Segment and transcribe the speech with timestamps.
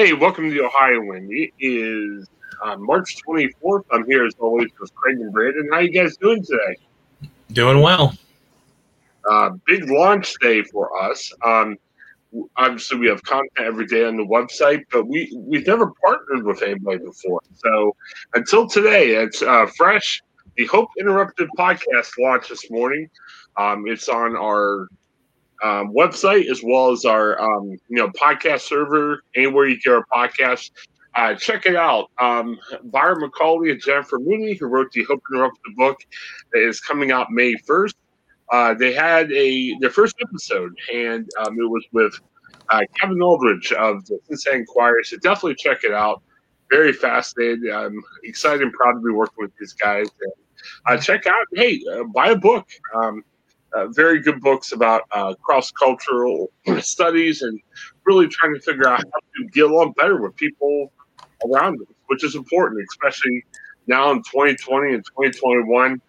[0.00, 1.28] Hey, welcome to the Ohioan.
[1.30, 2.26] It is
[2.64, 3.84] uh, March 24th.
[3.92, 5.68] I'm here as always with Craig and Brandon.
[5.70, 7.28] How you guys doing today?
[7.52, 8.14] Doing well.
[9.30, 11.30] Uh, big launch day for us.
[11.44, 11.76] Um,
[12.56, 16.62] obviously, we have content every day on the website, but we we've never partnered with
[16.62, 17.42] anybody before.
[17.62, 17.94] So
[18.32, 20.22] until today, it's uh, fresh.
[20.56, 23.10] The Hope Interrupted podcast launched this morning.
[23.58, 24.88] Um, it's on our
[25.62, 30.04] um, website as well as our um, you know podcast server anywhere you get our
[30.12, 30.70] podcast.
[31.16, 32.10] Uh, check it out.
[32.20, 35.98] Um, Byron McCauley and Jennifer Mooney, who wrote the Hope the book,
[36.54, 37.96] is coming out May first.
[38.52, 42.14] Uh, they had a their first episode, and um, it was with
[42.70, 45.02] uh, Kevin Aldridge of the Cincinnati Enquirer.
[45.04, 46.22] So definitely check it out.
[46.70, 47.70] Very fascinated.
[47.70, 50.06] I'm excited and proud to be working with these guys.
[50.20, 50.32] And,
[50.86, 52.68] uh, check out, hey, uh, buy a book.
[52.94, 53.24] Um,
[53.74, 57.60] uh, very good books about uh, cross cultural studies and
[58.04, 60.92] really trying to figure out how to get along better with people
[61.48, 63.44] around us, which is important, especially
[63.86, 66.00] now in 2020 and 2021.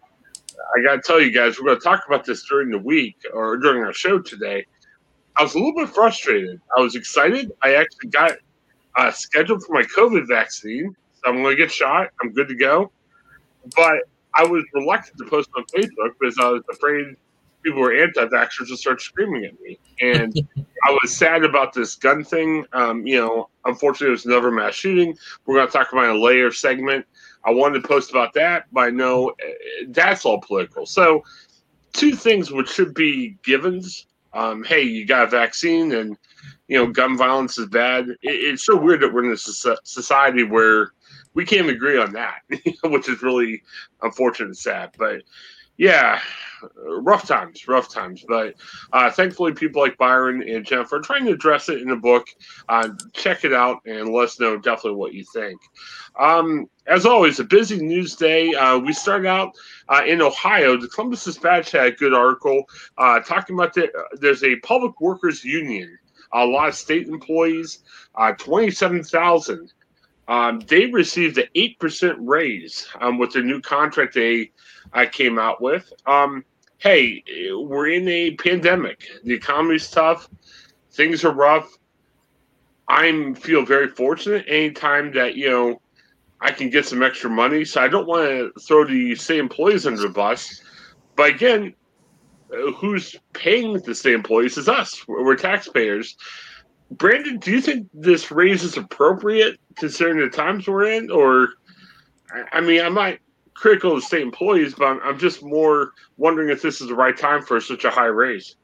[0.75, 3.17] I got to tell you guys, we're going to talk about this during the week
[3.33, 4.65] or during our show today.
[5.37, 6.59] I was a little bit frustrated.
[6.77, 7.51] I was excited.
[7.63, 8.33] I actually got
[8.97, 10.95] uh, scheduled for my COVID vaccine.
[11.13, 12.09] So I'm going to get shot.
[12.21, 12.91] I'm good to go.
[13.75, 14.03] But
[14.35, 17.15] I was reluctant to post on Facebook because I was afraid
[17.63, 19.79] people were anti-vaxxers to start screaming at me.
[20.01, 20.47] And
[20.83, 22.65] I was sad about this gun thing.
[22.73, 25.17] Um, you know, unfortunately, it was another mass shooting.
[25.45, 27.05] We're going to talk about a layer segment.
[27.43, 30.85] I wanted to post about that, but I know eh, that's all political.
[30.85, 31.23] So,
[31.93, 34.07] two things which should be givens.
[34.33, 36.17] Um, hey, you got a vaccine, and
[36.67, 38.09] you know, gun violence is bad.
[38.09, 40.91] It, it's so weird that we're in a society where
[41.33, 42.41] we can't agree on that,
[42.83, 43.63] which is really
[44.01, 44.91] unfortunate and sad.
[44.97, 45.23] But
[45.77, 46.19] yeah,
[46.75, 48.23] rough times, rough times.
[48.27, 48.55] But
[48.93, 52.27] uh, thankfully, people like Byron and Jennifer are trying to address it in the book.
[52.69, 55.59] Uh, check it out and let us know definitely what you think.
[56.19, 58.53] Um, as always, a busy news day.
[58.53, 59.53] Uh, we start out
[59.89, 60.77] uh, in Ohio.
[60.77, 62.63] The Columbus Dispatch had a good article
[62.97, 65.97] uh, talking about the, there's a public workers union,
[66.33, 67.79] a lot of state employees,
[68.15, 69.73] uh, 27,000.
[70.31, 74.51] Um, they received an 8% raise um, with the new contract they
[74.93, 75.91] I came out with.
[76.05, 76.45] Um,
[76.77, 77.21] hey,
[77.51, 79.03] we're in a pandemic.
[79.25, 80.29] The economy's tough.
[80.93, 81.77] Things are rough.
[82.87, 85.81] I feel very fortunate anytime that, you know,
[86.39, 87.65] I can get some extra money.
[87.65, 90.61] So I don't want to throw the state employees under the bus.
[91.17, 91.73] But again,
[92.53, 95.05] uh, who's paying the state employees is us.
[95.09, 96.15] We're taxpayers.
[96.91, 101.09] Brandon, do you think this raise is appropriate considering the times we're in?
[101.09, 101.49] Or,
[102.51, 103.19] I mean, I might
[103.53, 107.17] critical of state employees, but I'm, I'm just more wondering if this is the right
[107.17, 108.55] time for such a high raise.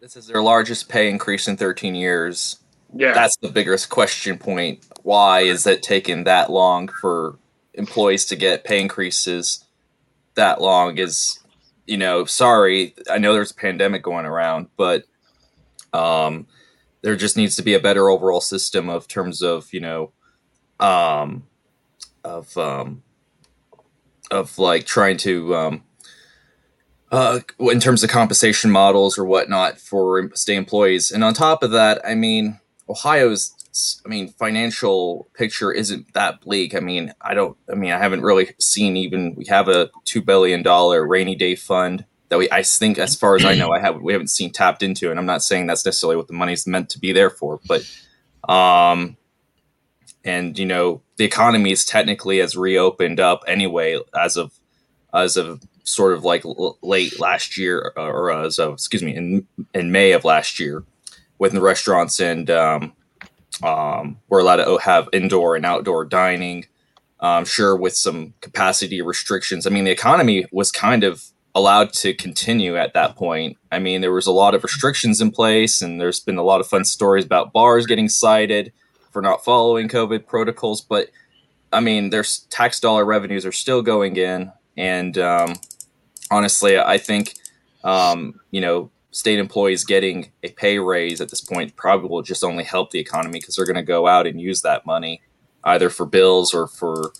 [0.00, 2.58] This is their largest pay increase in 13 years.
[2.94, 3.12] Yeah.
[3.12, 4.86] That's the biggest question point.
[5.02, 7.36] Why is it taking that long for
[7.74, 9.64] employees to get pay increases
[10.34, 10.96] that long?
[10.98, 11.38] Is,
[11.86, 15.04] you know, sorry, I know there's a pandemic going around, but
[15.92, 16.46] um,
[17.02, 20.12] there just needs to be a better overall system of terms of, you know,
[20.80, 21.44] um,
[22.24, 23.02] of um,
[24.30, 25.82] of like trying to um,
[27.10, 31.10] uh, in terms of compensation models or whatnot for state employees.
[31.10, 33.54] And on top of that, I mean, Ohio's,
[34.04, 36.74] I mean, financial picture isn't that bleak.
[36.74, 40.24] I mean, I don't, I mean, I haven't really seen even, we have a $2
[40.24, 44.00] billion rainy day fund that we, I think, as far as I know, I have,
[44.00, 45.10] we haven't seen tapped into.
[45.10, 47.82] And I'm not saying that's necessarily what the money's meant to be there for, but,
[48.48, 49.16] um,
[50.24, 54.52] and you know the economy is technically has reopened up anyway as of
[55.14, 59.46] as of sort of like l- late last year or as of excuse me in
[59.74, 60.84] in May of last year
[61.38, 62.92] when the restaurants and um,
[63.62, 66.66] um, we're allowed to have indoor and outdoor dining.
[67.20, 69.66] Um, sure, with some capacity restrictions.
[69.66, 71.24] I mean, the economy was kind of
[71.58, 73.58] allowed to continue at that point.
[73.72, 76.60] I mean, there was a lot of restrictions in place, and there's been a lot
[76.60, 78.72] of fun stories about bars getting cited
[79.10, 80.80] for not following COVID protocols.
[80.80, 81.10] But
[81.72, 85.54] I mean, their tax dollar revenues are still going in, and um,
[86.30, 87.34] honestly, I think
[87.82, 92.44] um, you know state employees getting a pay raise at this point probably will just
[92.44, 95.20] only help the economy because they're going to go out and use that money
[95.64, 97.12] either for bills or for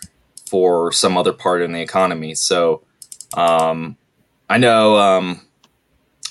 [0.48, 2.34] for some other part in the economy.
[2.34, 2.82] So
[3.34, 3.97] um,
[4.48, 5.40] I know, um,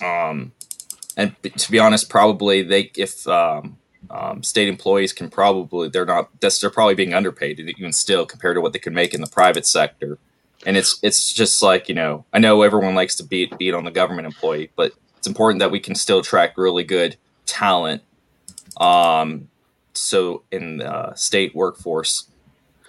[0.04, 0.52] um,
[1.16, 3.78] and to be honest, probably they if um,
[4.10, 8.62] um, state employees can probably they're not they're probably being underpaid even still compared to
[8.62, 10.18] what they could make in the private sector
[10.66, 13.84] and it's it's just like you know i know everyone likes to beat beat on
[13.84, 18.02] the government employee but it's important that we can still attract really good talent
[18.80, 19.50] um,
[19.94, 22.28] so in the state workforce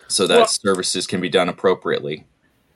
[0.08, 2.24] so that well, services can be done appropriately.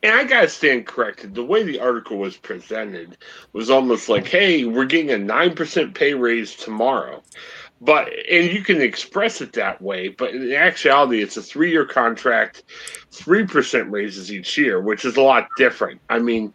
[0.03, 1.35] And I gotta stand corrected.
[1.35, 3.19] The way the article was presented
[3.53, 7.23] was almost like, "Hey, we're getting a nine percent pay raise tomorrow,"
[7.81, 10.09] but and you can express it that way.
[10.09, 12.65] But in actuality, it's a three-year contract,
[13.13, 16.01] three percent raises each year, which is a lot different.
[16.11, 16.53] I mean,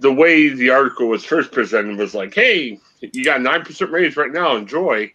[0.00, 4.16] the way the article was first presented was like, "Hey, you got nine percent raise
[4.16, 5.12] right now, enjoy,"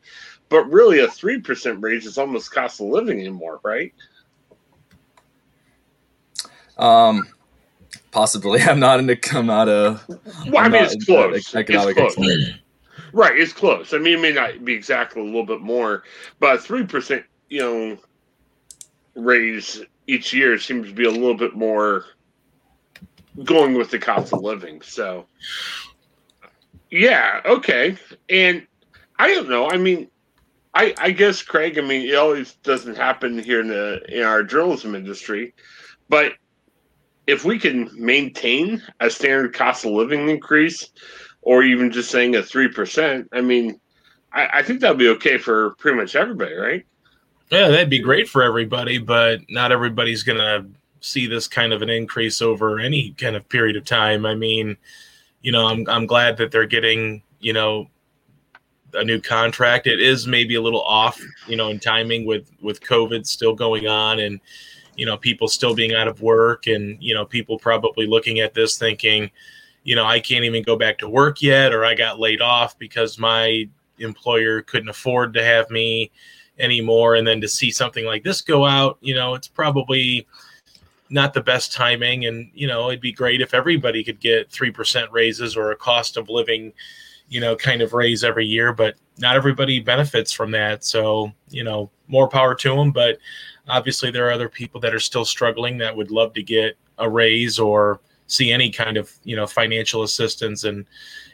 [0.49, 3.91] but really a three percent raise is almost cost of living anymore, right?
[6.77, 7.27] Um,
[8.11, 8.61] possibly.
[8.61, 9.17] I'm not an.
[9.33, 9.99] I'm not a.
[10.47, 11.55] Well, i mean, it's close.
[11.55, 12.49] Economic it's close.
[13.13, 13.93] Right, it's close.
[13.93, 16.03] I mean, it may not be exactly a little bit more,
[16.39, 17.97] but three percent, you know,
[19.15, 22.05] raise each year seems to be a little bit more
[23.43, 24.81] going with the cost of living.
[24.81, 25.25] So,
[26.89, 27.97] yeah, okay.
[28.29, 28.65] And
[29.17, 29.69] I don't know.
[29.69, 30.09] I mean,
[30.73, 31.77] I I guess Craig.
[31.77, 35.53] I mean, it always doesn't happen here in the in our journalism industry,
[36.07, 36.33] but
[37.27, 40.89] if we can maintain a standard cost of living increase,
[41.41, 43.79] or even just saying a three percent, I mean,
[44.33, 46.85] I, I think that'd be okay for pretty much everybody, right?
[47.49, 50.65] Yeah, that'd be great for everybody, but not everybody's gonna
[51.01, 54.25] see this kind of an increase over any kind of period of time.
[54.25, 54.77] I mean,
[55.41, 57.87] you know, I'm I'm glad that they're getting, you know,
[58.93, 59.87] a new contract.
[59.87, 63.87] It is maybe a little off, you know, in timing with with COVID still going
[63.87, 64.39] on and
[65.01, 68.53] you know people still being out of work and you know people probably looking at
[68.53, 69.31] this thinking
[69.83, 72.77] you know i can't even go back to work yet or i got laid off
[72.77, 73.67] because my
[74.03, 76.11] employer couldn't afford to have me
[76.59, 77.15] anymore.
[77.15, 80.27] And then to see something like this go out you know it's probably
[81.09, 82.25] not the best timing.
[82.25, 86.17] And you know it'd be great if everybody could get 3% raises or a cost
[86.17, 86.73] of living
[87.29, 90.83] you know kind of raise every year but not everybody benefits from that.
[90.83, 93.17] So you know more power to them but
[93.71, 97.09] obviously there are other people that are still struggling that would love to get a
[97.09, 100.65] raise or see any kind of you know financial assistance.
[100.65, 100.85] And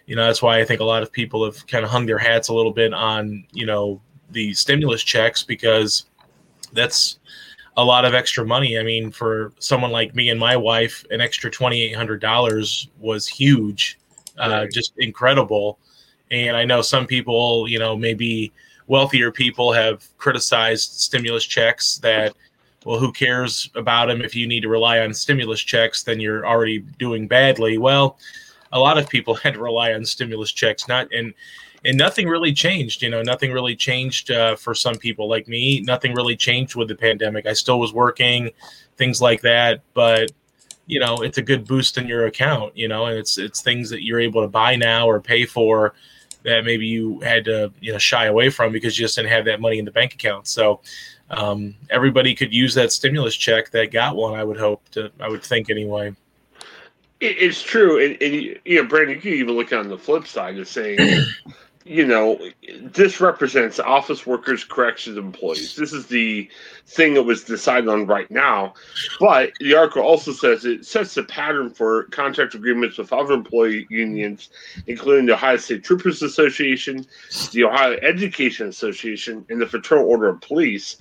[0.06, 2.18] you know that's why i think a lot of people have kind of hung their
[2.18, 4.02] hats a little bit on you know
[4.32, 6.06] the stimulus checks because
[6.72, 7.20] that's
[7.76, 8.80] a lot of extra money.
[8.80, 14.00] I mean for someone like me and my wife an extra $2800 was huge
[14.40, 14.72] uh, right.
[14.72, 15.80] just incredible.
[16.30, 18.54] And i know some people you know maybe
[18.88, 22.34] wealthier people have criticized stimulus checks that
[22.86, 26.48] well who cares about them if you need to rely on stimulus checks then you're
[26.48, 27.78] already doing badly.
[27.78, 28.18] Well
[28.72, 31.34] a lot of people had to rely on stimulus checks not and
[31.86, 35.82] and nothing really changed you know nothing really changed uh, for some people like me.
[35.82, 37.46] Nothing really changed with the pandemic.
[37.46, 38.50] I still was working
[38.96, 40.32] things like that but
[40.88, 43.90] you know it's a good boost in your account you know and it's it's things
[43.90, 45.94] that you're able to buy now or pay for
[46.44, 49.46] that maybe you had to you know shy away from because you just didn't have
[49.46, 50.48] that money in the bank account.
[50.48, 50.82] So
[51.30, 54.40] um, everybody could use that stimulus check that got one.
[54.40, 55.12] I would hope to.
[55.20, 56.16] I would think anyway.
[57.20, 60.60] It's true, and, and you know, Brandon, you can even look on the flip side
[60.60, 61.00] of saying
[61.88, 62.40] you know,
[62.82, 65.76] this represents office workers, corrections employees.
[65.76, 66.50] This is the
[66.86, 68.74] thing that was decided on right now.
[69.20, 73.88] But the article also says it sets the pattern for contract agreements with other employee
[73.90, 74.50] unions,
[74.88, 77.06] including the Ohio State Troopers Association,
[77.54, 80.98] the Ohio Education Association, and the Fraternal Order of Police.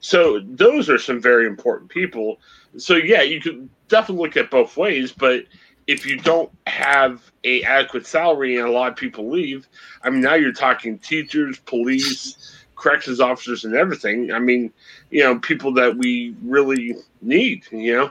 [0.00, 2.40] So those are some very important people.
[2.76, 5.44] So yeah, you could definitely look at both ways, but
[5.86, 9.68] if you don't have a adequate salary and a lot of people leave,
[10.02, 14.32] I mean, now you're talking teachers, police, corrections officers, and everything.
[14.32, 14.72] I mean,
[15.10, 18.10] you know, people that we really need, you know?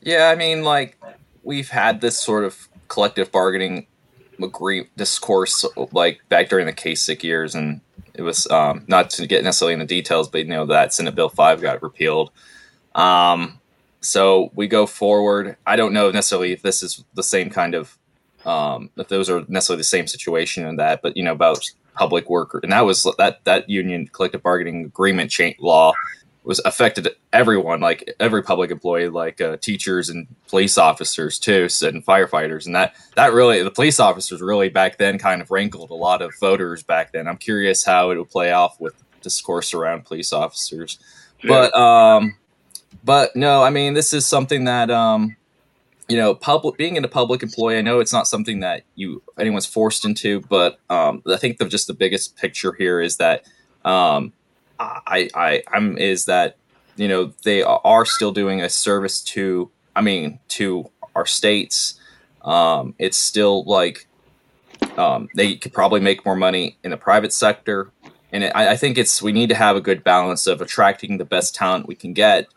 [0.00, 0.98] Yeah, I mean, like,
[1.42, 3.86] we've had this sort of collective bargaining
[4.42, 7.80] agree discourse like back during the Kasich years and
[8.14, 11.14] it was um, not to get necessarily in the details but you know that senate
[11.14, 12.30] bill 5 got repealed
[12.94, 13.60] um,
[14.02, 15.56] so we go forward.
[15.66, 17.96] I don't know necessarily if this is the same kind of
[18.44, 22.28] um, if those are necessarily the same situation in that, but you know about public
[22.28, 25.92] worker, and that was that that union collective bargaining agreement change law
[26.44, 32.04] was affected everyone, like every public employee, like uh, teachers and police officers too, and
[32.04, 35.94] firefighters, and that that really the police officers really back then kind of rankled a
[35.94, 37.28] lot of voters back then.
[37.28, 40.98] I'm curious how it would play off with discourse around police officers,
[41.42, 41.48] yeah.
[41.48, 42.34] but um,
[43.04, 45.36] but no, I mean, this is something that, um,
[46.08, 47.78] you know, public being in a public employee.
[47.78, 51.66] I know it's not something that you anyone's forced into, but um, I think the
[51.66, 53.44] just the biggest picture here is that
[53.84, 54.32] um,
[54.78, 56.56] I, I I'm is that
[56.96, 61.98] you know they are still doing a service to I mean to our states.
[62.42, 64.06] Um, it's still like
[64.96, 67.92] um, they could probably make more money in the private sector
[68.32, 71.18] and it, I, I, think it's we need to have a good balance of attracting
[71.18, 72.48] the best talent we can get.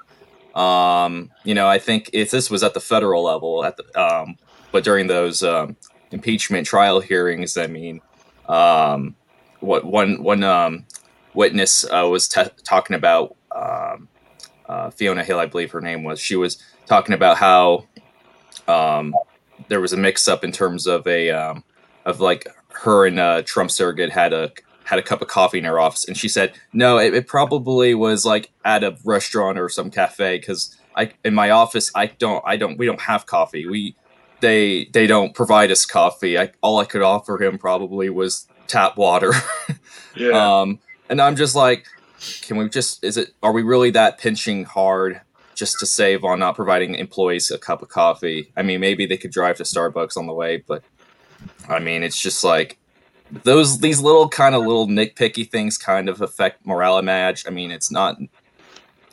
[0.55, 4.37] Um, you know, I think if this was at the federal level, at the um,
[4.71, 5.75] but during those um,
[6.11, 8.01] impeachment trial hearings, I mean,
[8.47, 9.15] um,
[9.59, 10.85] what one one um,
[11.33, 14.07] witness uh, was t- talking about um,
[14.67, 16.19] uh, Fiona Hill, I believe her name was.
[16.19, 17.85] She was talking about how
[18.67, 19.13] um,
[19.67, 21.63] there was a mix up in terms of a um,
[22.05, 24.51] of like her and uh, Trump surrogate had a
[24.85, 27.93] had a cup of coffee in her office, and she said no, it, it probably
[27.93, 32.43] was like at a restaurant or some cafe because I in my office I don't
[32.45, 33.95] I don't we don't have coffee we
[34.45, 36.37] they they don't provide us coffee.
[36.37, 39.33] I all I could offer him probably was tap water.
[40.15, 40.61] yeah.
[40.61, 41.85] Um, and I'm just like,
[42.41, 45.21] can we just is it are we really that pinching hard
[45.55, 48.51] just to save on not providing employees a cup of coffee?
[48.55, 50.83] I mean, maybe they could drive to Starbucks on the way, but
[51.67, 52.77] I mean, it's just like
[53.31, 57.45] those these little kind of little nitpicky things kind of affect morale match.
[57.47, 58.17] I mean, it's not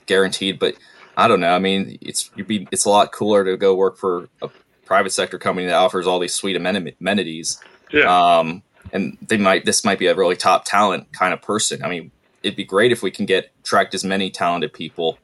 [0.06, 0.74] guaranteed, but
[1.16, 1.54] I don't know.
[1.54, 4.50] I mean, it's you'd be it's a lot cooler to go work for a
[4.84, 7.60] private sector company that offers all these sweet amenities.
[7.90, 8.38] Yeah.
[8.38, 11.82] Um, and they might this might be a really top talent kind of person.
[11.82, 12.10] I mean,
[12.42, 15.18] it'd be great if we can get attract as many talented people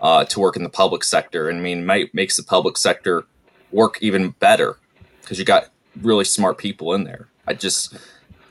[0.00, 1.48] uh, to work in the public sector.
[1.48, 3.24] And I mean, might makes the public sector
[3.72, 4.78] work even better
[5.22, 5.70] because you got
[6.00, 7.28] really smart people in there.
[7.46, 7.96] I just,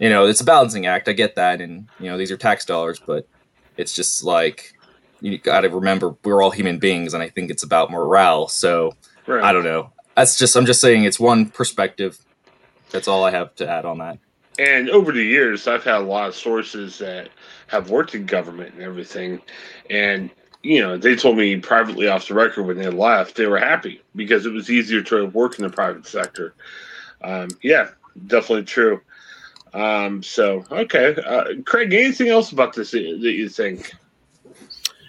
[0.04, 1.08] you know, it's a balancing act.
[1.08, 3.26] I get that, and you know, these are tax dollars, but
[3.78, 4.74] it's just like
[5.22, 8.50] you got to remember we're all human beings, and I think it's about morale.
[8.50, 9.42] So right.
[9.42, 9.94] I don't know.
[10.18, 12.20] That's just I'm just saying it's one perspective.
[12.92, 14.20] That's all I have to add on that.
[14.60, 17.30] And over the years, I've had a lot of sources that
[17.68, 19.42] have worked in government and everything,
[19.90, 20.30] and
[20.64, 24.02] you know, they told me privately off the record when they left, they were happy
[24.18, 26.56] because it was easier to work in the private sector.
[27.22, 27.92] Um, yeah,
[28.28, 29.00] definitely true.
[29.74, 31.16] Um, so, okay.
[31.26, 33.94] Uh, Craig, anything else about this that you think?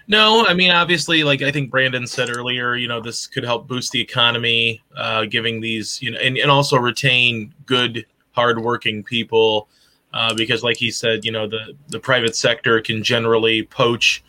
[0.06, 3.66] No, I mean, obviously, like I think Brandon said earlier, you know, this could help
[3.66, 9.68] boost the economy, uh, giving these, you know, and, and also retain good hardworking people
[10.12, 14.22] uh, because, like he said, you know the the private sector can generally poach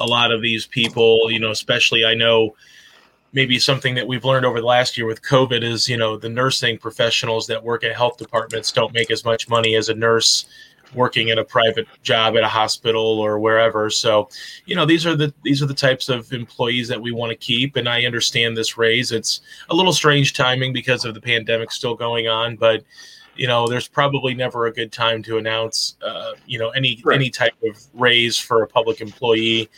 [0.00, 1.30] a lot of these people.
[1.30, 2.54] You know, especially I know
[3.32, 6.28] maybe something that we've learned over the last year with COVID is you know the
[6.28, 10.46] nursing professionals that work at health departments don't make as much money as a nurse
[10.94, 13.88] working in a private job at a hospital or wherever.
[13.90, 14.28] So,
[14.66, 17.36] you know, these are the these are the types of employees that we want to
[17.36, 17.76] keep.
[17.76, 19.12] And I understand this raise.
[19.12, 22.84] It's a little strange timing because of the pandemic still going on, but
[23.34, 27.14] you know, there's probably never a good time to announce, uh, you know, any right.
[27.14, 29.70] any type of raise for a public employee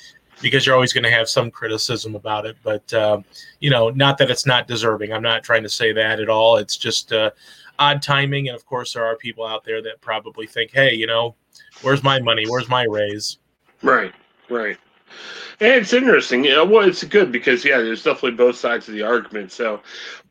[0.42, 2.56] because you're always going to have some criticism about it.
[2.62, 3.20] But uh,
[3.60, 5.12] you know, not that it's not deserving.
[5.12, 6.56] I'm not trying to say that at all.
[6.56, 7.30] It's just uh,
[7.78, 11.06] odd timing, and of course, there are people out there that probably think, hey, you
[11.06, 11.34] know,
[11.82, 12.44] where's my money?
[12.48, 13.38] Where's my raise?
[13.82, 14.12] Right,
[14.48, 14.78] right.
[15.60, 16.44] And it's interesting.
[16.44, 19.52] You know, well, it's good because yeah, there's definitely both sides of the argument.
[19.52, 19.80] So,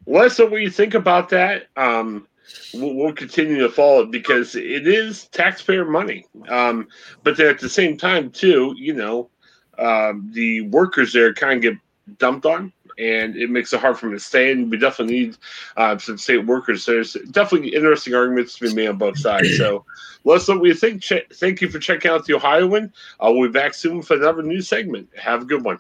[0.05, 1.67] let what you think about that.
[1.77, 2.27] Um,
[2.74, 6.25] we'll, continue to follow it because it is taxpayer money.
[6.50, 6.88] Um,
[7.24, 9.29] but at the same time, too, you know,
[9.77, 12.72] um, the workers there kind of get dumped on.
[13.00, 14.51] And it makes it hard for them to stay.
[14.51, 15.38] And we definitely need
[15.77, 16.86] uh, some state workers.
[16.86, 19.58] There's definitely interesting arguments to be made on both sides.
[19.58, 19.84] So
[20.25, 21.01] let us know what you think.
[21.01, 22.94] Ch- thank you for checking out the Ohioan.
[23.20, 25.10] Uh, we'll be back soon for another new segment.
[25.18, 25.80] Have a good one.